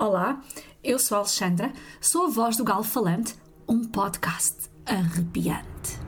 Olá, 0.00 0.40
eu 0.82 0.98
sou 0.98 1.16
a 1.16 1.18
Alexandra, 1.18 1.74
sou 2.00 2.24
a 2.24 2.30
voz 2.30 2.56
do 2.56 2.64
Galo 2.64 2.82
Falante, 2.82 3.34
um 3.68 3.84
podcast 3.84 4.56
arrepiante. 4.86 6.00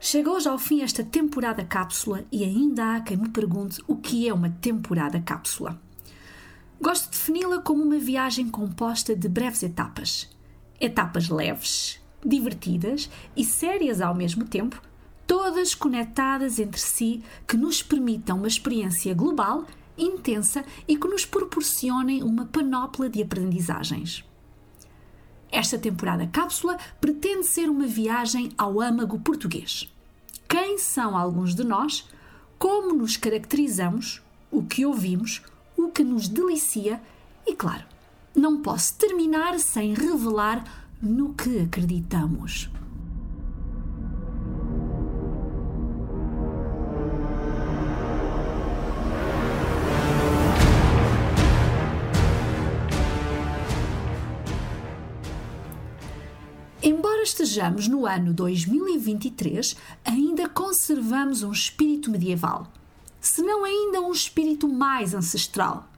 Chegou 0.00 0.40
já 0.40 0.50
ao 0.50 0.58
fim 0.58 0.82
esta 0.82 1.04
temporada 1.04 1.64
cápsula 1.64 2.24
e 2.32 2.42
ainda 2.42 2.96
há 2.96 3.00
quem 3.02 3.16
me 3.16 3.28
pergunte 3.28 3.80
o 3.86 3.94
que 3.94 4.28
é 4.28 4.34
uma 4.34 4.50
temporada 4.50 5.20
cápsula. 5.20 5.80
Gosto 6.80 7.10
de 7.10 7.18
defini-la 7.18 7.60
como 7.60 7.82
uma 7.82 7.98
viagem 7.98 8.48
composta 8.48 9.14
de 9.14 9.28
breves 9.28 9.62
etapas. 9.62 10.28
Etapas 10.80 11.28
leves, 11.28 12.00
divertidas 12.24 13.10
e 13.36 13.44
sérias 13.44 14.00
ao 14.00 14.14
mesmo 14.14 14.44
tempo, 14.44 14.80
todas 15.26 15.74
conectadas 15.74 16.58
entre 16.58 16.80
si 16.80 17.22
que 17.46 17.56
nos 17.56 17.82
permitam 17.82 18.38
uma 18.38 18.48
experiência 18.48 19.14
global, 19.14 19.66
intensa 19.98 20.64
e 20.88 20.96
que 20.96 21.06
nos 21.08 21.26
proporcionem 21.26 22.22
uma 22.22 22.46
panóplia 22.46 23.10
de 23.10 23.22
aprendizagens. 23.22 24.24
Esta 25.52 25.78
temporada 25.78 26.26
cápsula 26.26 26.78
pretende 27.00 27.46
ser 27.46 27.68
uma 27.68 27.86
viagem 27.86 28.52
ao 28.56 28.80
âmago 28.80 29.18
português 29.20 29.90
quem 30.50 30.78
são 30.78 31.16
alguns 31.16 31.54
de 31.54 31.62
nós, 31.62 32.08
como 32.58 32.92
nos 32.92 33.16
caracterizamos, 33.16 34.20
o 34.50 34.64
que 34.64 34.84
ouvimos, 34.84 35.42
que 35.90 36.04
nos 36.04 36.28
delicia 36.28 37.00
e, 37.46 37.54
claro, 37.54 37.84
não 38.34 38.62
posso 38.62 38.96
terminar 38.96 39.58
sem 39.58 39.92
revelar 39.92 40.64
no 41.02 41.34
que 41.34 41.60
acreditamos. 41.60 42.70
Embora 56.82 57.22
estejamos 57.22 57.88
no 57.88 58.06
ano 58.06 58.32
2023, 58.32 59.76
ainda 60.02 60.48
conservamos 60.48 61.42
um 61.42 61.52
espírito 61.52 62.10
medieval, 62.10 62.66
se 63.20 63.42
não 63.42 63.64
ainda 63.64 64.00
um 64.00 64.12
espírito 64.12 64.68
mais 64.68 65.14
ancestral. 65.14 65.88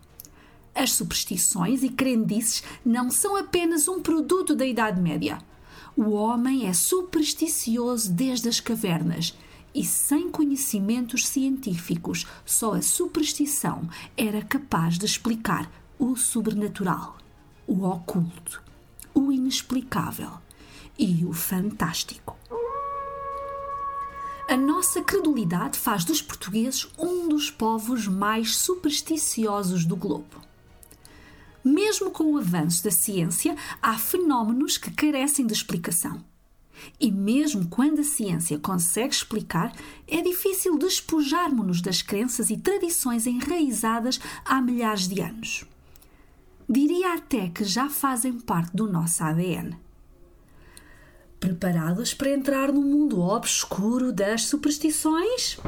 As 0.74 0.92
superstições 0.92 1.82
e 1.82 1.88
crendices 1.88 2.62
não 2.84 3.10
são 3.10 3.36
apenas 3.36 3.88
um 3.88 4.00
produto 4.00 4.54
da 4.54 4.66
Idade 4.66 5.00
Média. 5.00 5.38
O 5.96 6.10
homem 6.10 6.66
é 6.66 6.72
supersticioso 6.72 8.10
desde 8.10 8.48
as 8.48 8.58
cavernas 8.58 9.36
e, 9.74 9.84
sem 9.84 10.30
conhecimentos 10.30 11.28
científicos, 11.28 12.26
só 12.44 12.74
a 12.74 12.82
superstição 12.82 13.88
era 14.16 14.42
capaz 14.42 14.98
de 14.98 15.04
explicar 15.04 15.70
o 15.98 16.16
sobrenatural, 16.16 17.18
o 17.66 17.84
oculto, 17.84 18.62
o 19.14 19.30
inexplicável 19.30 20.30
e 20.98 21.24
o 21.24 21.32
fantástico. 21.32 22.36
A 24.52 24.56
nossa 24.58 25.00
credulidade 25.00 25.78
faz 25.78 26.04
dos 26.04 26.20
portugueses 26.20 26.86
um 26.98 27.26
dos 27.26 27.50
povos 27.50 28.06
mais 28.06 28.54
supersticiosos 28.54 29.86
do 29.86 29.96
globo. 29.96 30.42
Mesmo 31.64 32.10
com 32.10 32.24
o 32.24 32.36
avanço 32.36 32.84
da 32.84 32.90
ciência, 32.90 33.56
há 33.80 33.96
fenómenos 33.96 34.76
que 34.76 34.90
carecem 34.90 35.46
de 35.46 35.54
explicação. 35.54 36.22
E 37.00 37.10
mesmo 37.10 37.66
quando 37.68 38.00
a 38.00 38.04
ciência 38.04 38.58
consegue 38.58 39.14
explicar, 39.14 39.72
é 40.06 40.20
difícil 40.20 40.76
despojarmos-nos 40.76 41.80
das 41.80 42.02
crenças 42.02 42.50
e 42.50 42.58
tradições 42.58 43.26
enraizadas 43.26 44.20
há 44.44 44.60
milhares 44.60 45.08
de 45.08 45.22
anos. 45.22 45.64
Diria 46.68 47.14
até 47.14 47.48
que 47.48 47.64
já 47.64 47.88
fazem 47.88 48.38
parte 48.38 48.76
do 48.76 48.86
nosso 48.86 49.24
ADN 49.24 49.78
preparados 51.42 52.14
para 52.14 52.30
entrar 52.30 52.72
no 52.72 52.80
mundo 52.80 53.20
obscuro 53.20 54.12
das 54.12 54.44
superstições? 54.44 55.58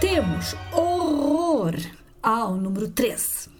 Temos 0.00 0.56
horror 0.72 1.74
ao 2.22 2.56
número 2.56 2.88
13. 2.88 3.50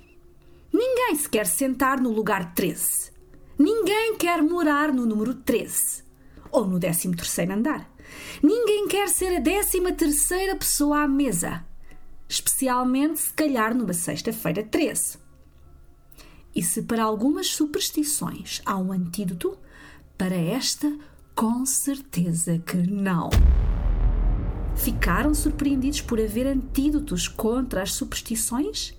Ninguém 0.72 1.16
se 1.16 1.28
quer 1.28 1.46
sentar 1.46 2.00
no 2.00 2.10
lugar 2.10 2.54
13. 2.54 3.12
Ninguém 3.58 4.16
quer 4.16 4.42
morar 4.42 4.90
no 4.90 5.04
número 5.04 5.34
13 5.34 6.02
ou 6.50 6.66
no 6.66 6.80
13 6.80 7.14
terceiro 7.14 7.52
andar. 7.52 7.90
Ninguém 8.42 8.88
quer 8.88 9.10
ser 9.10 9.36
a 9.36 9.40
13 9.40 9.92
terceira 9.92 10.56
pessoa 10.56 11.02
à 11.02 11.08
mesa, 11.08 11.62
especialmente 12.26 13.20
se 13.20 13.32
calhar 13.34 13.74
numa 13.74 13.92
sexta-feira 13.92 14.62
13. 14.62 15.21
E 16.54 16.62
se 16.62 16.82
para 16.82 17.02
algumas 17.02 17.48
superstições 17.48 18.60
há 18.66 18.76
um 18.76 18.92
antídoto, 18.92 19.56
para 20.18 20.34
esta, 20.34 20.92
com 21.34 21.64
certeza 21.64 22.58
que 22.58 22.76
não. 22.76 23.30
Ficaram 24.76 25.34
surpreendidos 25.34 26.00
por 26.00 26.20
haver 26.20 26.46
antídotos 26.46 27.28
contra 27.28 27.82
as 27.82 27.92
superstições? 27.92 28.94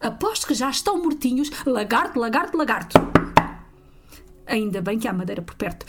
Aposto 0.00 0.46
que 0.46 0.54
já 0.54 0.70
estão 0.70 1.02
mortinhos, 1.02 1.50
lagarto, 1.66 2.18
lagarto, 2.18 2.56
lagarto. 2.56 2.98
Ainda 4.46 4.80
bem 4.80 4.98
que 4.98 5.06
há 5.06 5.12
madeira 5.12 5.42
por 5.42 5.54
perto. 5.54 5.84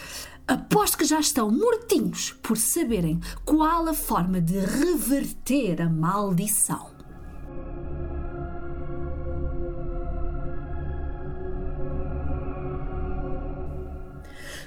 Aposto 0.48 0.98
que 0.98 1.06
já 1.06 1.20
estão 1.20 1.52
mortinhos 1.52 2.32
por 2.42 2.58
saberem 2.58 3.20
qual 3.46 3.88
a 3.88 3.94
forma 3.94 4.42
de 4.42 4.60
reverter 4.60 5.82
a 5.82 5.90
maldição. 5.90 6.99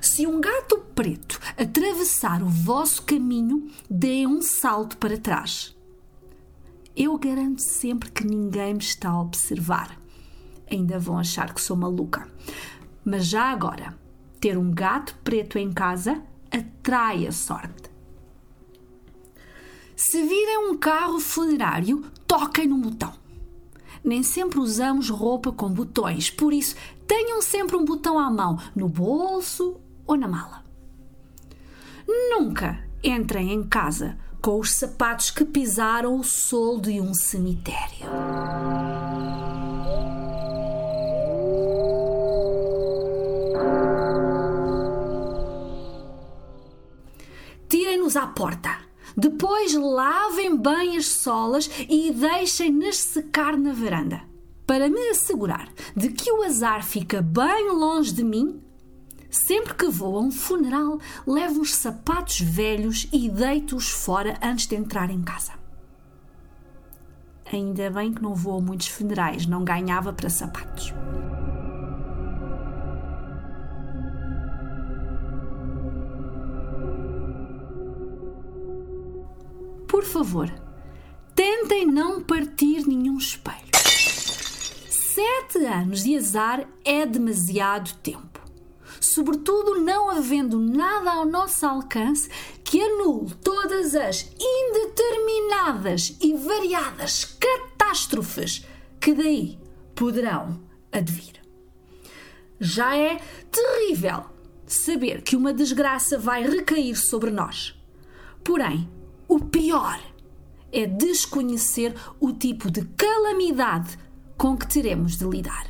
Se 0.03 0.27
um 0.27 0.41
gato 0.41 0.79
preto 0.97 1.39
atravessar 1.57 2.43
o 2.43 2.49
vosso 2.49 3.03
caminho, 3.05 3.71
dê 3.89 4.27
um 4.27 4.43
salto 4.43 4.97
para 4.97 5.17
trás. 5.17 5.77
Eu 6.97 7.17
garanto 7.17 7.63
sempre 7.63 8.11
que 8.11 8.27
ninguém 8.27 8.75
me 8.75 8.81
está 8.81 9.11
a 9.11 9.21
observar. 9.21 9.97
Ainda 10.69 10.99
vão 10.99 11.17
achar 11.17 11.55
que 11.55 11.63
sou 11.63 11.77
maluca. 11.77 12.29
Mas 13.05 13.27
já 13.27 13.45
agora, 13.45 13.97
ter 14.41 14.59
um 14.59 14.73
gato 14.73 15.17
preto 15.23 15.57
em 15.57 15.73
casa 15.73 16.21
atrai 16.51 17.25
a 17.25 17.31
sorte. 17.31 17.89
Se 19.95 20.21
virem 20.21 20.69
um 20.69 20.77
carro 20.77 21.21
funerário, 21.21 22.05
toquem 22.27 22.67
no 22.67 22.79
botão. 22.79 23.15
Nem 24.03 24.25
sempre 24.25 24.59
usamos 24.59 25.09
roupa 25.11 25.53
com 25.53 25.71
botões, 25.71 26.29
por 26.29 26.53
isso 26.53 26.75
tenham 27.07 27.41
sempre 27.41 27.77
um 27.77 27.84
botão 27.84 28.19
à 28.19 28.29
mão, 28.29 28.59
no 28.75 28.89
bolso 28.89 29.81
ou 30.07 30.17
na 30.17 30.29
mala. 30.29 30.65
Nunca 32.07 32.83
entrem 33.03 33.53
em 33.53 33.63
casa 33.63 34.19
com 34.41 34.59
os 34.59 34.73
sapatos 34.73 35.31
que 35.31 35.45
pisaram 35.45 36.19
o 36.19 36.25
solo 36.25 36.81
de 36.81 37.01
um 37.01 37.15
cemitério. 37.15 38.09
Tirem-nos 47.69 48.16
à 48.16 48.27
porta. 48.27 48.71
Depois 49.16 49.75
lavem 49.75 50.57
bem 50.57 50.97
as 50.97 51.07
solas 51.07 51.71
e 51.89 52.10
deixem-nas 52.10 52.97
secar 52.97 53.57
na 53.57 53.72
varanda. 53.72 54.22
Para 54.66 54.89
me 54.89 55.10
assegurar 55.10 55.69
de 55.97 56.10
que 56.10 56.33
o 56.33 56.43
azar 56.43 56.84
fica 56.84 57.21
bem 57.21 57.71
longe 57.71 58.13
de 58.13 58.25
mim, 58.25 58.63
Sempre 59.33 59.73
que 59.73 59.87
vou 59.87 60.19
a 60.19 60.21
um 60.21 60.31
funeral, 60.31 60.99
levo 61.27 61.63
os 61.63 61.75
sapatos 61.75 62.39
velhos 62.39 63.09
e 63.11 63.31
deito-os 63.31 63.89
fora 63.89 64.39
antes 64.43 64.67
de 64.67 64.77
entrar 64.77 65.09
em 65.09 65.23
casa. 65.23 65.53
Ainda 67.51 67.89
bem 67.91 68.13
que 68.13 68.21
não 68.21 68.34
vou 68.34 68.59
a 68.59 68.61
muitos 68.61 68.89
funerais, 68.89 69.47
não 69.47 69.65
ganhava 69.65 70.13
para 70.13 70.29
sapatos. 70.29 70.93
Por 79.89 80.05
favor, 80.05 80.53
tentem 81.34 81.87
não 81.87 82.23
partir 82.23 82.87
nenhum 82.87 83.17
espelho. 83.17 83.73
Sete 84.91 85.65
anos 85.65 86.05
de 86.05 86.19
azar 86.19 86.67
é 86.84 87.07
demasiado 87.07 87.95
tempo 88.03 88.32
sobretudo 89.04 89.81
não 89.81 90.10
havendo 90.10 90.59
nada 90.59 91.13
ao 91.13 91.25
nosso 91.25 91.66
alcance 91.66 92.28
que 92.63 92.81
anule 92.81 93.34
todas 93.43 93.95
as 93.95 94.31
indeterminadas 94.41 96.16
e 96.21 96.34
variadas 96.34 97.25
catástrofes 97.25 98.66
que 99.01 99.13
daí 99.13 99.59
poderão 99.95 100.60
advir. 100.91 101.43
Já 102.60 102.97
é 102.97 103.21
terrível 103.51 104.25
saber 104.66 105.22
que 105.22 105.37
uma 105.37 105.53
desgraça 105.53 106.16
vai 106.19 106.48
recair 106.48 106.97
sobre 106.97 107.31
nós. 107.31 107.75
Porém, 108.45 108.89
o 109.28 109.41
pior 109.41 110.01
é 110.71 110.87
desconhecer 110.87 111.95
o 112.21 112.33
tipo 112.33 112.71
de 112.71 112.84
calamidade 112.97 113.98
com 114.37 114.57
que 114.57 114.66
teremos 114.66 115.16
de 115.16 115.25
lidar. 115.25 115.66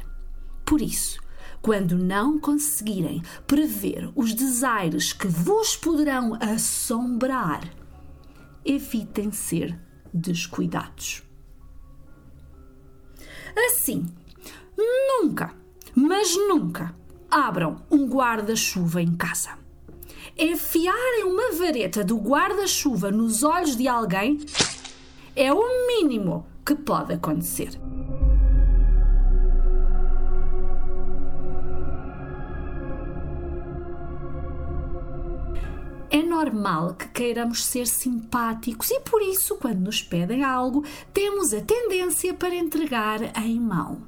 Por 0.65 0.81
isso, 0.81 1.22
quando 1.63 1.97
não 1.97 2.41
conseguirem 2.41 3.23
prever 3.47 4.11
os 4.17 4.35
desaires 4.35 5.13
que 5.13 5.29
vos 5.29 5.77
poderão 5.77 6.37
assombrar, 6.41 7.63
evitem 8.65 9.31
ser 9.31 9.79
descuidados. 10.13 11.23
Assim, 13.57 14.07
nunca, 14.77 15.55
mas 15.95 16.37
nunca, 16.37 16.95
abram 17.31 17.83
um 17.91 18.07
guarda-chuva 18.07 19.01
em 19.01 19.15
casa. 19.15 19.51
Enfiarem 20.37 21.25
uma 21.25 21.53
vareta 21.53 22.03
do 22.03 22.17
guarda-chuva 22.17 23.11
nos 23.11 23.43
olhos 23.43 23.77
de 23.77 23.87
alguém 23.87 24.41
é 25.37 25.53
o 25.53 25.87
mínimo 25.87 26.47
que 26.65 26.75
pode 26.75 27.13
acontecer. 27.13 27.82
Normal 36.43 36.95
que 36.95 37.07
queiramos 37.09 37.65
ser 37.65 37.87
simpáticos 37.87 38.91
e 38.91 38.99
por 39.01 39.23
isso, 39.23 39.57
quando 39.57 39.79
nos 39.79 40.03
pedem 40.03 40.43
algo, 40.43 40.85
temos 41.15 41.55
a 41.55 41.61
tendência 41.61 42.35
para 42.35 42.55
entregar 42.55 43.21
em 43.39 43.61
mão. 43.61 44.03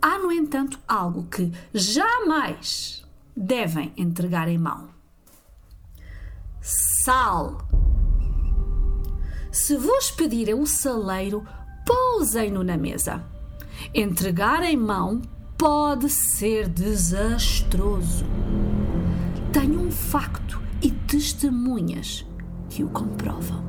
Há, 0.00 0.18
no 0.18 0.32
entanto, 0.32 0.80
algo 0.88 1.24
que 1.24 1.52
jamais 1.74 3.04
devem 3.36 3.92
entregar 3.96 4.48
em 4.48 4.56
mão: 4.56 4.88
sal. 6.60 7.58
Se 9.52 9.76
vos 9.76 10.10
pedirem 10.10 10.54
o 10.54 10.66
saleiro, 10.66 11.46
pousem-no 11.84 12.62
na 12.64 12.76
mesa. 12.76 13.24
Entregar 13.94 14.62
em 14.62 14.76
mão 14.76 15.20
pode 15.56 16.08
ser 16.10 16.68
desastroso. 16.68 18.24
Tenho 19.52 19.80
um 19.80 19.90
facto 19.90 20.45
testemunhas 21.06 22.26
que 22.68 22.82
o 22.82 22.88
comprovam. 22.88 23.64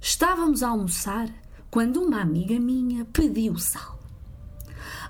Estávamos 0.00 0.62
a 0.62 0.68
almoçar 0.68 1.28
quando 1.70 2.02
uma 2.02 2.20
amiga 2.20 2.58
minha 2.60 3.04
pediu 3.06 3.58
sal. 3.58 3.98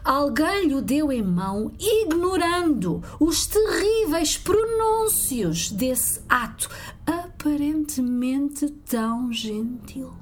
Alguém 0.05 0.69
lhe 0.69 0.81
deu 0.81 1.13
em 1.13 1.23
mão, 1.23 1.73
ignorando 1.79 3.03
os 3.19 3.47
terríveis 3.47 4.39
pronúncios 4.39 5.71
desse 5.71 6.23
ato 6.29 6.71
aparentemente 7.07 8.71
tão 8.89 9.33
gentil. 9.33 10.13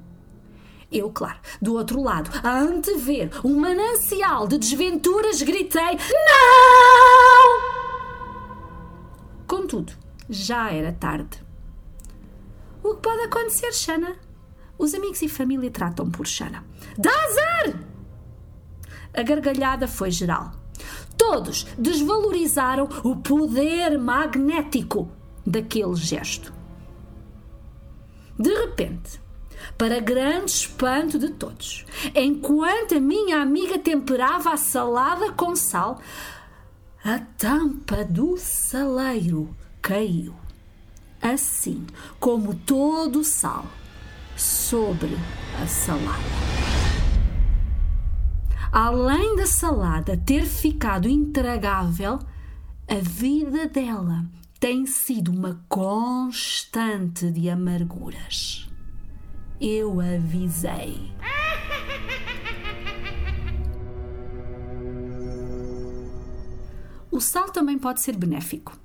Eu, 0.91 1.11
claro, 1.11 1.37
do 1.61 1.75
outro 1.75 2.01
lado, 2.01 2.31
a 2.43 2.59
antever 2.59 3.29
um 3.45 3.59
manancial 3.59 4.47
de 4.47 4.57
desventuras, 4.57 5.41
gritei: 5.41 5.95
Não! 5.95 7.08
Contudo, 9.69 9.93
já 10.27 10.71
era 10.71 10.91
tarde. 10.91 11.43
O 12.81 12.95
que 12.95 13.01
pode 13.03 13.21
acontecer, 13.21 13.71
Xana? 13.71 14.15
Os 14.79 14.95
amigos 14.95 15.21
e 15.21 15.29
família 15.29 15.69
tratam 15.69 16.09
por 16.09 16.25
Xana. 16.25 16.65
Dá 16.97 17.11
azar! 17.11 17.79
A 19.13 19.21
gargalhada 19.21 19.87
foi 19.87 20.09
geral. 20.09 20.53
Todos 21.15 21.65
desvalorizaram 21.77 22.89
o 23.03 23.17
poder 23.17 23.99
magnético 23.99 25.11
daquele 25.45 25.95
gesto. 25.95 26.51
De 28.39 28.51
repente, 28.51 29.21
para 29.77 29.99
grande 29.99 30.49
espanto 30.49 31.19
de 31.19 31.29
todos, 31.29 31.85
enquanto 32.15 32.95
a 32.95 32.99
minha 32.99 33.39
amiga 33.39 33.77
temperava 33.77 34.51
a 34.51 34.57
salada 34.57 35.31
com 35.33 35.55
sal, 35.55 35.99
a 37.03 37.19
tampa 37.19 38.03
do 38.03 38.35
saleiro 38.35 39.55
caiu, 39.81 40.33
assim 41.21 41.85
como 42.19 42.55
todo 42.55 43.19
o 43.19 43.23
sal, 43.23 43.65
sobre 44.35 45.17
a 45.61 45.67
salada. 45.67 46.59
Além 48.71 49.35
da 49.35 49.47
salada 49.47 50.15
ter 50.15 50.45
ficado 50.45 51.09
intragável, 51.09 52.19
a 52.87 52.95
vida 52.95 53.67
dela 53.67 54.25
tem 54.59 54.85
sido 54.85 55.31
uma 55.31 55.63
constante 55.67 57.31
de 57.31 57.49
amarguras. 57.49 58.69
Eu 59.59 59.99
avisei. 59.99 61.11
O 67.11 67.19
sal 67.19 67.49
também 67.51 67.77
pode 67.77 68.01
ser 68.01 68.15
benéfico. 68.15 68.77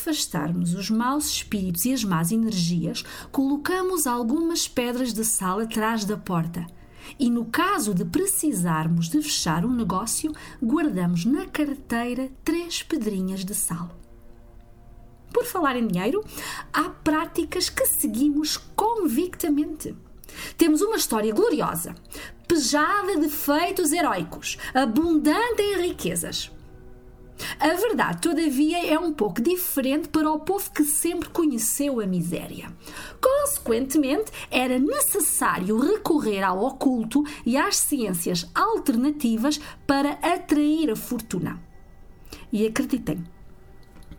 Afastarmos 0.00 0.74
os 0.74 0.88
maus 0.90 1.26
espíritos 1.26 1.84
e 1.84 1.92
as 1.92 2.04
más 2.04 2.30
energias, 2.30 3.04
colocamos 3.32 4.06
algumas 4.06 4.68
pedras 4.68 5.12
de 5.12 5.24
sal 5.24 5.58
atrás 5.58 6.04
da 6.04 6.16
porta. 6.16 6.64
E 7.18 7.28
no 7.28 7.46
caso 7.46 7.92
de 7.92 8.04
precisarmos 8.04 9.08
de 9.08 9.20
fechar 9.20 9.64
um 9.64 9.74
negócio, 9.74 10.32
guardamos 10.62 11.24
na 11.24 11.46
carteira 11.46 12.30
três 12.44 12.80
pedrinhas 12.80 13.44
de 13.44 13.54
sal. 13.54 13.90
Por 15.32 15.44
falar 15.44 15.76
em 15.76 15.88
dinheiro, 15.88 16.24
há 16.72 16.84
práticas 16.84 17.68
que 17.68 17.84
seguimos 17.84 18.56
convictamente. 18.76 19.96
Temos 20.56 20.80
uma 20.80 20.96
história 20.96 21.34
gloriosa, 21.34 21.96
pejada 22.46 23.18
de 23.18 23.28
feitos 23.28 23.92
heróicos, 23.92 24.58
abundante 24.72 25.60
em 25.60 25.88
riquezas. 25.88 26.52
A 27.60 27.74
verdade, 27.74 28.20
todavia, 28.20 28.86
é 28.86 28.98
um 28.98 29.12
pouco 29.12 29.40
diferente 29.40 30.08
para 30.08 30.30
o 30.30 30.40
povo 30.40 30.70
que 30.70 30.84
sempre 30.84 31.28
conheceu 31.28 32.00
a 32.00 32.06
miséria. 32.06 32.72
Consequentemente, 33.20 34.30
era 34.50 34.78
necessário 34.78 35.78
recorrer 35.78 36.42
ao 36.42 36.64
oculto 36.64 37.24
e 37.44 37.56
às 37.56 37.76
ciências 37.76 38.48
alternativas 38.54 39.60
para 39.86 40.12
atrair 40.22 40.90
a 40.90 40.96
fortuna. 40.96 41.60
E 42.52 42.66
acreditem, 42.66 43.24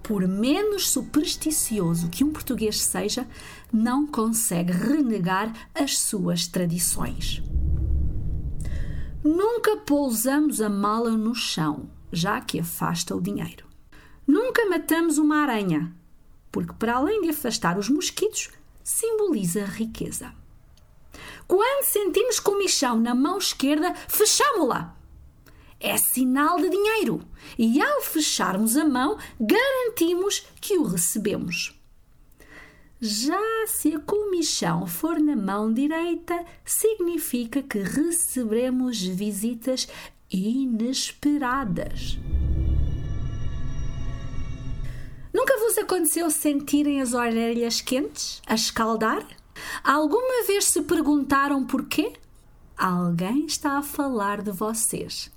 por 0.03 0.27
menos 0.27 0.89
supersticioso 0.89 2.09
que 2.09 2.23
um 2.23 2.31
português 2.31 2.81
seja, 2.81 3.27
não 3.71 4.05
consegue 4.05 4.71
renegar 4.71 5.53
as 5.73 5.99
suas 5.99 6.47
tradições. 6.47 7.43
Nunca 9.23 9.77
pousamos 9.77 10.61
a 10.61 10.69
mala 10.69 11.11
no 11.11 11.35
chão 11.35 11.89
já 12.11 12.41
que 12.41 12.59
afasta 12.59 13.15
o 13.15 13.21
dinheiro. 13.21 13.67
Nunca 14.25 14.65
matamos 14.69 15.17
uma 15.17 15.37
aranha, 15.37 15.93
porque, 16.51 16.73
para 16.73 16.95
além 16.95 17.21
de 17.21 17.29
afastar 17.29 17.77
os 17.77 17.89
mosquitos, 17.89 18.49
simboliza 18.83 19.65
riqueza. 19.65 20.33
Quando 21.47 21.85
sentimos 21.85 22.39
comichão 22.39 22.99
na 22.99 23.15
mão 23.15 23.37
esquerda, 23.37 23.93
fechamo-la. 24.07 24.95
É 25.79 25.97
sinal 25.97 26.57
de 26.59 26.69
dinheiro 26.69 27.21
e, 27.57 27.81
ao 27.81 28.01
fecharmos 28.01 28.75
a 28.75 28.85
mão, 28.85 29.17
garantimos 29.39 30.45
que 30.59 30.77
o 30.77 30.83
recebemos. 30.83 31.73
Já 33.01 33.39
se 33.65 33.95
a 33.95 33.99
comichão 33.99 34.85
for 34.85 35.19
na 35.21 35.35
mão 35.35 35.73
direita, 35.73 36.45
significa 36.65 37.63
que 37.63 37.79
receberemos 37.79 39.01
visitas 39.01 39.87
inesperadas. 40.31 42.19
Nunca 45.33 45.57
vos 45.59 45.77
aconteceu 45.77 46.29
sentirem 46.29 47.01
as 47.01 47.13
orelhas 47.13 47.81
quentes, 47.81 48.41
a 48.47 48.55
escaldar? 48.55 49.25
Alguma 49.83 50.45
vez 50.45 50.65
se 50.65 50.81
perguntaram 50.81 51.65
porquê? 51.65 52.13
Alguém 52.77 53.45
está 53.45 53.77
a 53.77 53.83
falar 53.83 54.41
de 54.41 54.51
vocês. 54.51 55.31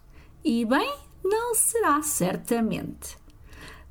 E 0.44 0.64
bem, 0.64 0.94
não 1.24 1.54
será 1.54 2.02
certamente. 2.02 3.21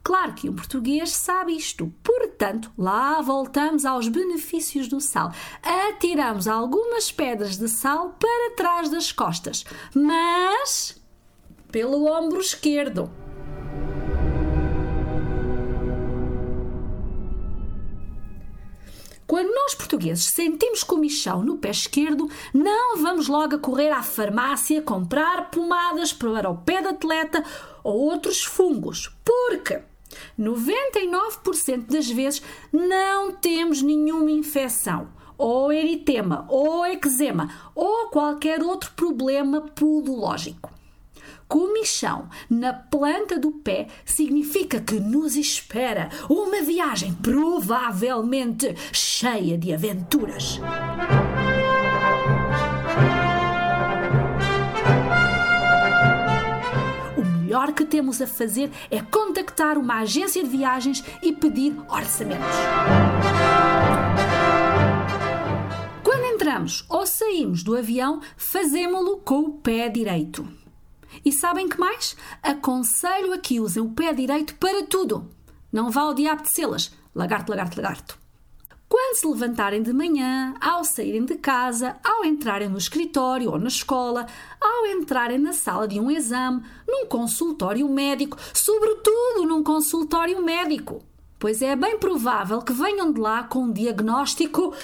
Claro 0.03 0.33
que 0.33 0.49
um 0.49 0.55
português 0.55 1.11
sabe 1.11 1.55
isto, 1.55 1.93
portanto, 2.03 2.71
lá 2.75 3.21
voltamos 3.21 3.85
aos 3.85 4.07
benefícios 4.07 4.87
do 4.87 4.99
sal. 4.99 5.31
Atiramos 5.61 6.47
algumas 6.47 7.11
pedras 7.11 7.57
de 7.57 7.67
sal 7.67 8.15
para 8.19 8.55
trás 8.55 8.89
das 8.89 9.11
costas, 9.11 9.63
mas 9.93 10.99
pelo 11.71 12.05
ombro 12.05 12.39
esquerdo. 12.41 13.11
Quando 19.27 19.53
nós 19.53 19.73
portugueses 19.73 20.25
sentimos 20.25 20.83
comichão 20.83 21.41
no 21.41 21.57
pé 21.57 21.69
esquerdo, 21.69 22.29
não 22.53 22.97
vamos 22.97 23.29
logo 23.29 23.55
a 23.55 23.59
correr 23.59 23.89
à 23.89 24.03
farmácia 24.03 24.81
comprar 24.81 25.49
pomadas 25.49 26.11
para 26.11 26.49
o 26.49 26.57
pé 26.57 26.81
de 26.81 26.89
atleta 26.89 27.41
ou 27.81 27.97
outros 27.97 28.43
fungos, 28.43 29.15
porque 29.23 29.81
99% 30.39 31.85
das 31.87 32.09
vezes 32.09 32.41
não 32.71 33.31
temos 33.31 33.81
nenhuma 33.81 34.31
infecção, 34.31 35.09
ou 35.37 35.71
eritema, 35.71 36.45
ou 36.49 36.85
eczema, 36.85 37.49
ou 37.73 38.09
qualquer 38.09 38.61
outro 38.61 38.91
problema 38.95 39.61
podológico. 39.61 40.71
Comichão 41.47 42.29
na 42.49 42.71
planta 42.71 43.37
do 43.37 43.51
pé 43.51 43.87
significa 44.05 44.79
que 44.79 44.99
nos 45.01 45.35
espera 45.35 46.09
uma 46.29 46.61
viagem 46.61 47.13
provavelmente 47.15 48.73
cheia 48.93 49.57
de 49.57 49.73
aventuras. 49.73 50.61
Temos 57.91 58.21
a 58.21 58.25
fazer 58.25 58.71
é 58.89 59.01
contactar 59.01 59.77
uma 59.77 59.99
agência 59.99 60.41
de 60.41 60.49
viagens 60.49 61.03
e 61.21 61.33
pedir 61.33 61.75
orçamentos. 61.89 62.55
Quando 66.01 66.23
entramos 66.23 66.85
ou 66.87 67.05
saímos 67.05 67.63
do 67.63 67.75
avião, 67.75 68.21
fazemos-lo 68.37 69.17
com 69.17 69.41
o 69.41 69.53
pé 69.55 69.89
direito. 69.89 70.47
E 71.25 71.33
sabem 71.33 71.67
que 71.67 71.77
mais? 71.77 72.15
Aconselho 72.41 73.33
a 73.33 73.37
que 73.37 73.59
usem 73.59 73.83
o 73.83 73.91
pé 73.91 74.13
direito 74.13 74.55
para 74.55 74.83
tudo. 74.83 75.29
Não 75.69 75.91
vá 75.91 76.03
ao 76.03 76.13
diabo 76.13 76.43
de 76.43 76.49
selas. 76.49 76.95
Lagarto, 77.13 77.51
lagarto, 77.51 77.75
lagarto. 77.75 78.20
Quando 78.91 79.15
se 79.15 79.25
levantarem 79.25 79.81
de 79.81 79.93
manhã, 79.93 80.53
ao 80.59 80.83
saírem 80.83 81.23
de 81.23 81.35
casa, 81.35 81.95
ao 82.03 82.25
entrarem 82.25 82.67
no 82.67 82.77
escritório 82.77 83.49
ou 83.49 83.57
na 83.57 83.69
escola, 83.69 84.27
ao 84.59 84.85
entrarem 84.85 85.37
na 85.37 85.53
sala 85.53 85.87
de 85.87 85.97
um 85.97 86.11
exame, 86.11 86.61
num 86.85 87.05
consultório 87.05 87.87
médico, 87.87 88.37
sobretudo 88.53 89.45
num 89.45 89.63
consultório 89.63 90.43
médico, 90.43 91.01
pois 91.39 91.61
é 91.61 91.73
bem 91.73 91.97
provável 91.99 92.61
que 92.61 92.73
venham 92.73 93.13
de 93.13 93.21
lá 93.21 93.43
com 93.43 93.59
um 93.59 93.71
diagnóstico 93.71 94.75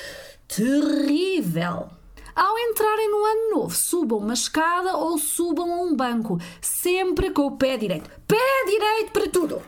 terrível. 0.47 1.89
Ao 2.33 2.59
entrarem 2.59 3.11
no 3.11 3.25
ano 3.25 3.49
novo, 3.55 3.75
subam 3.77 4.19
uma 4.19 4.35
escada 4.35 4.95
ou 4.95 5.17
subam 5.17 5.69
a 5.73 5.81
um 5.81 5.93
banco, 5.93 6.39
sempre 6.61 7.29
com 7.29 7.47
o 7.47 7.57
pé 7.57 7.75
direito. 7.75 8.09
Pé 8.25 8.65
direito 8.67 9.11
para 9.11 9.27
tudo! 9.27 9.61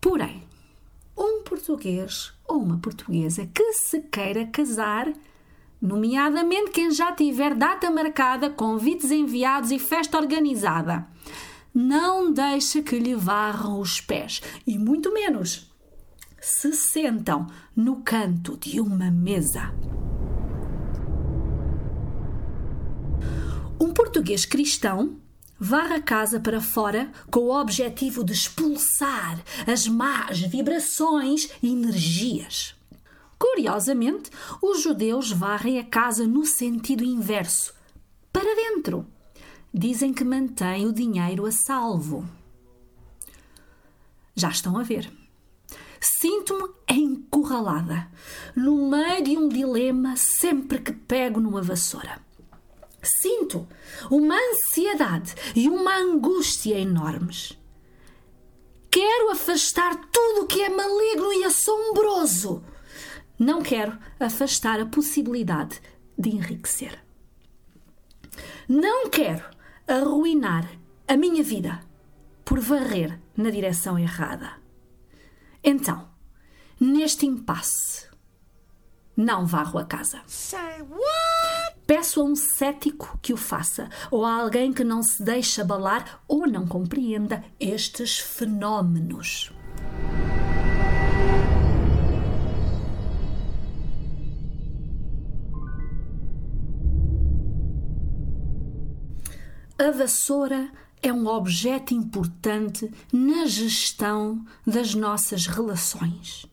Porém, 0.00 0.42
um 1.16 1.42
português 1.42 2.32
ou 2.46 2.58
uma 2.62 2.78
portuguesa 2.78 3.46
que 3.46 3.72
se 3.72 4.00
queira 4.00 4.46
casar, 4.46 5.12
nomeadamente 5.80 6.70
quem 6.70 6.90
já 6.90 7.12
tiver 7.12 7.54
data 7.54 7.90
marcada, 7.90 8.50
convites 8.50 9.10
enviados 9.10 9.70
e 9.70 9.78
festa 9.78 10.18
organizada. 10.18 11.06
Não 11.74 12.32
deixa 12.32 12.82
que 12.82 12.98
lhe 12.98 13.14
varram 13.14 13.80
os 13.80 14.00
pés 14.00 14.42
e 14.66 14.78
muito 14.78 15.12
menos 15.12 15.72
se 16.40 16.72
sentam 16.72 17.46
no 17.74 18.02
canto 18.02 18.56
de 18.56 18.80
uma 18.80 19.10
mesa. 19.10 19.72
Um 23.80 23.92
português 23.92 24.44
cristão 24.44 25.21
varra 25.62 25.94
a 25.94 26.02
casa 26.02 26.40
para 26.40 26.60
fora 26.60 27.12
com 27.30 27.38
o 27.38 27.60
objetivo 27.60 28.24
de 28.24 28.32
expulsar 28.32 29.40
as 29.64 29.86
más 29.86 30.40
vibrações 30.40 31.50
e 31.62 31.70
energias. 31.70 32.74
Curiosamente, 33.38 34.28
os 34.60 34.82
judeus 34.82 35.30
varrem 35.30 35.78
a 35.78 35.84
casa 35.84 36.26
no 36.26 36.44
sentido 36.44 37.04
inverso, 37.04 37.72
para 38.32 38.56
dentro. 38.56 39.06
Dizem 39.72 40.12
que 40.12 40.24
mantém 40.24 40.84
o 40.84 40.92
dinheiro 40.92 41.46
a 41.46 41.52
salvo. 41.52 42.28
Já 44.34 44.48
estão 44.48 44.76
a 44.76 44.82
ver. 44.82 45.08
Sinto-me 46.00 46.70
encurralada, 46.90 48.08
no 48.56 48.90
meio 48.90 49.22
de 49.22 49.38
um 49.38 49.48
dilema 49.48 50.16
sempre 50.16 50.80
que 50.80 50.92
pego 50.92 51.38
numa 51.38 51.62
vassoura. 51.62 52.20
Sinto 53.02 53.66
uma 54.10 54.36
ansiedade 54.36 55.34
e 55.56 55.68
uma 55.68 55.96
angústia 55.96 56.78
enormes. 56.78 57.58
Quero 58.88 59.30
afastar 59.30 59.96
tudo 60.12 60.42
o 60.42 60.46
que 60.46 60.62
é 60.62 60.68
maligno 60.68 61.32
e 61.32 61.44
assombroso. 61.44 62.62
Não 63.38 63.60
quero 63.60 63.98
afastar 64.20 64.78
a 64.80 64.86
possibilidade 64.86 65.80
de 66.16 66.30
enriquecer. 66.30 67.02
Não 68.68 69.08
quero 69.10 69.44
arruinar 69.88 70.70
a 71.08 71.16
minha 71.16 71.42
vida 71.42 71.80
por 72.44 72.60
varrer 72.60 73.18
na 73.36 73.50
direção 73.50 73.98
errada. 73.98 74.52
Então, 75.64 76.08
neste 76.78 77.26
impasse, 77.26 78.06
não 79.16 79.46
varro 79.46 79.78
a 79.78 79.84
casa. 79.84 80.22
Say 80.26 80.82
what? 80.82 81.51
Peço 81.94 82.22
a 82.22 82.24
um 82.24 82.34
cético 82.34 83.18
que 83.20 83.34
o 83.34 83.36
faça, 83.36 83.90
ou 84.10 84.24
a 84.24 84.40
alguém 84.40 84.72
que 84.72 84.82
não 84.82 85.02
se 85.02 85.22
deixe 85.22 85.60
abalar 85.60 86.22
ou 86.26 86.46
não 86.46 86.66
compreenda 86.66 87.44
estes 87.60 88.18
fenómenos. 88.18 89.52
A 99.78 99.90
vassoura 99.90 100.72
é 101.02 101.12
um 101.12 101.26
objeto 101.26 101.92
importante 101.92 102.90
na 103.12 103.44
gestão 103.44 104.42
das 104.66 104.94
nossas 104.94 105.46
relações. 105.46 106.50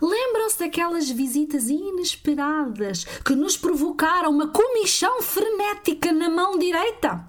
Lembram-se 0.00 0.58
daquelas 0.58 1.10
visitas 1.10 1.68
inesperadas 1.68 3.04
que 3.24 3.34
nos 3.34 3.56
provocaram 3.56 4.30
uma 4.30 4.48
comichão 4.48 5.22
frenética 5.22 6.12
na 6.12 6.28
mão 6.28 6.58
direita? 6.58 7.26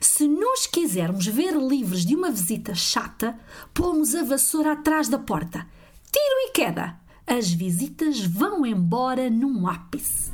Se 0.00 0.26
nos 0.26 0.66
quisermos 0.66 1.26
ver 1.26 1.54
livres 1.56 2.04
de 2.04 2.16
uma 2.16 2.30
visita 2.30 2.74
chata, 2.74 3.38
pomos 3.74 4.14
a 4.14 4.22
vassoura 4.22 4.72
atrás 4.72 5.08
da 5.08 5.18
porta. 5.18 5.66
Tiro 6.10 6.48
e 6.48 6.52
queda. 6.52 6.98
As 7.26 7.52
visitas 7.52 8.20
vão 8.20 8.64
embora 8.66 9.30
num 9.30 9.68
ápice. 9.68 10.32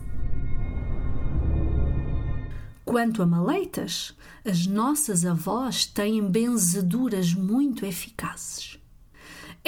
Quanto 2.85 3.21
a 3.21 3.27
maleitas, 3.27 4.17
as 4.45 4.67
nossas 4.67 5.27
avós 5.27 5.85
têm 5.85 6.23
benzeduras 6.31 7.35
muito 7.35 7.85
eficazes. 7.85 8.79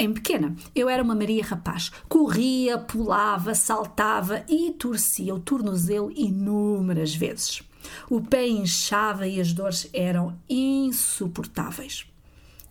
Em 0.01 0.13
pequena, 0.13 0.55
eu 0.73 0.87
era 0.87 1.03
uma 1.03 1.13
Maria 1.13 1.43
Rapaz. 1.43 1.91
Corria, 2.07 2.77
pulava, 2.77 3.53
saltava 3.53 4.45
e 4.47 4.71
torcia 4.71 5.35
o 5.35 5.41
tornozelo 5.41 6.09
inúmeras 6.15 7.13
vezes. 7.13 7.61
O 8.09 8.21
pé 8.21 8.47
inchava 8.47 9.27
e 9.27 9.41
as 9.41 9.51
dores 9.51 9.89
eram 9.91 10.39
insuportáveis. 10.49 12.05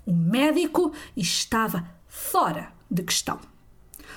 O 0.06 0.12
médico 0.14 0.90
estava 1.14 1.86
fora 2.06 2.72
de 2.90 3.02
questão. 3.02 3.38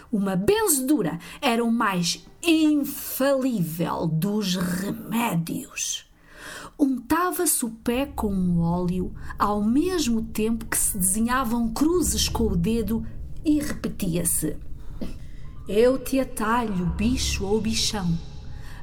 Uma 0.09 0.37
benzedura 0.37 1.19
era 1.41 1.65
o 1.65 1.69
mais 1.69 2.25
infalível 2.41 4.07
dos 4.07 4.55
remédios 4.55 6.09
untava-se 6.81 7.63
o 7.63 7.69
pé 7.69 8.07
com 8.07 8.33
um 8.33 8.59
óleo, 8.61 9.13
ao 9.37 9.63
mesmo 9.63 10.23
tempo 10.23 10.65
que 10.65 10.77
se 10.77 10.97
desenhavam 10.97 11.71
cruzes 11.71 12.27
com 12.27 12.45
o 12.45 12.55
dedo 12.55 13.05
e 13.45 13.59
repetia-se: 13.59 14.57
Eu 15.69 15.99
te 15.99 16.19
atalho, 16.19 16.87
bicho 16.97 17.45
ou 17.45 17.61
bichão, 17.61 18.17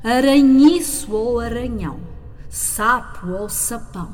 aranhiço 0.05 1.13
ou 1.13 1.41
aranhão, 1.41 1.99
sapo 2.49 3.33
ou 3.33 3.49
sapão, 3.49 4.13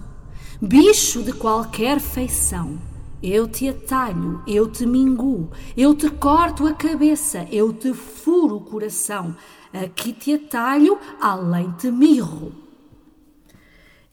bicho 0.62 1.22
de 1.22 1.34
qualquer 1.34 2.00
feição. 2.00 2.78
Eu 3.22 3.48
te 3.48 3.66
atalho, 3.68 4.42
eu 4.46 4.70
te 4.70 4.84
minguo, 4.84 5.50
eu 5.74 5.94
te 5.94 6.10
corto 6.10 6.66
a 6.66 6.74
cabeça, 6.74 7.46
eu 7.50 7.72
te 7.72 7.94
furo 7.94 8.56
o 8.56 8.60
coração. 8.60 9.34
Aqui 9.72 10.12
te 10.12 10.34
atalho, 10.34 10.98
além 11.18 11.72
te 11.72 11.90
mirro. 11.90 12.63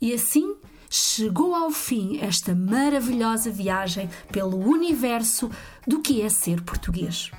E 0.02 0.14
assim 0.14 0.56
chegou 0.90 1.54
ao 1.54 1.70
fim 1.70 2.20
esta 2.20 2.56
maravilhosa 2.56 3.52
viagem 3.52 4.10
pelo 4.32 4.58
universo 4.58 5.50
do 5.88 6.02
que 6.02 6.22
é 6.22 6.30
ser 6.30 6.62
português. 6.62 7.32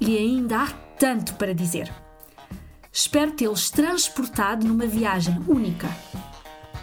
E 0.00 0.16
ainda 0.16 0.62
há 0.62 0.66
tanto 0.98 1.34
para 1.34 1.54
dizer. 1.54 1.92
Espero 2.92 3.32
tê-los 3.32 3.70
transportado 3.70 4.66
numa 4.66 4.86
viagem 4.86 5.36
única. 5.48 5.88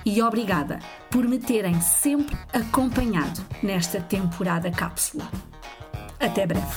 E 0.06 0.22
obrigada 0.22 0.80
por 1.10 1.26
me 1.26 1.40
terem 1.40 1.80
sempre 1.80 2.38
acompanhado 2.52 3.42
nesta 3.64 4.02
temporada 4.02 4.70
cápsula. 4.70 5.30
Até 6.20 6.46
breve. 6.46 6.68